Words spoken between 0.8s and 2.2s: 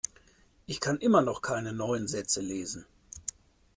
kann immer noch keine neuen